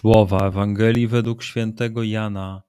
[0.00, 2.62] Słowa Ewangelii według świętego Jana.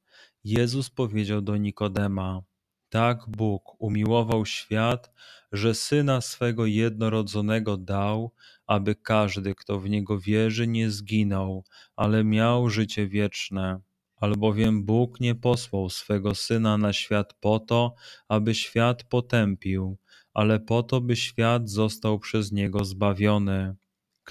[0.44, 2.42] Jezus powiedział do Nikodema:
[2.89, 5.11] tak Bóg umiłował świat,
[5.52, 8.31] że Syna swego jednorodzonego dał,
[8.67, 11.64] aby każdy, kto w Niego wierzy, nie zginął,
[11.95, 13.81] ale miał życie wieczne.
[14.16, 17.95] Albowiem Bóg nie posłał swego Syna na świat po to,
[18.28, 19.97] aby świat potępił,
[20.34, 23.75] ale po to, by świat został przez Niego zbawiony.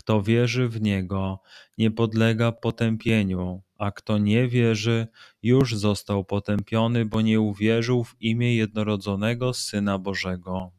[0.00, 1.42] Kto wierzy w Niego,
[1.78, 5.08] nie podlega potępieniu, a kto nie wierzy,
[5.42, 10.72] już został potępiony, bo nie uwierzył w imię jednorodzonego Syna Bożego.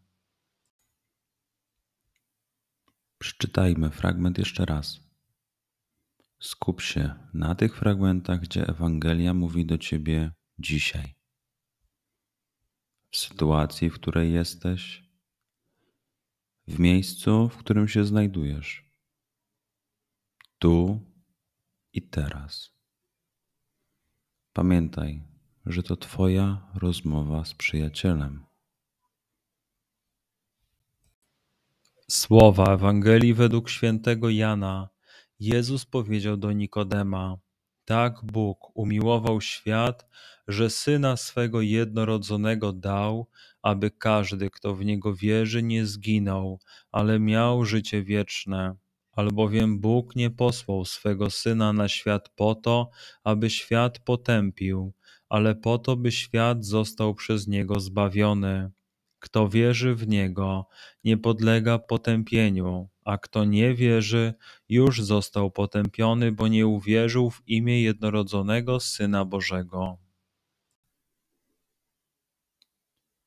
[3.18, 5.00] Przeczytajmy fragment jeszcze raz.
[6.40, 11.16] Skup się na tych fragmentach, gdzie Ewangelia mówi do ciebie dzisiaj.
[13.12, 15.04] W sytuacji, w której jesteś,
[16.68, 18.91] w miejscu, w którym się znajdujesz
[20.62, 21.00] tu
[21.94, 22.72] i teraz.
[24.54, 25.24] Pamiętaj,
[25.66, 28.46] że to Twoja rozmowa z przyjacielem.
[32.10, 34.90] Słowa Ewangelii według świętego Jana.
[35.40, 37.38] Jezus powiedział do Nikodema:
[37.86, 40.08] Tak Bóg umiłował świat,
[40.48, 43.28] że syna swego jednorodzonego dał,
[43.62, 46.60] aby każdy, kto w niego wierzy, nie zginął,
[46.92, 48.76] ale miał życie wieczne
[49.12, 52.90] albowiem Bóg nie posłał swego Syna na świat po to,
[53.24, 54.94] aby świat potępił,
[55.30, 58.72] ale po to, by świat został przez Niego zbawiony.
[59.20, 60.68] Kto wierzy w Niego,
[61.04, 64.34] nie podlega potępieniu, a kto nie wierzy,
[64.70, 69.98] już został potępiony, bo nie uwierzył w imię jednorodzonego Syna Bożego.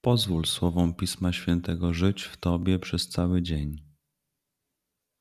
[0.01, 3.84] Pozwól słowom Pisma Świętego żyć w Tobie przez cały dzień.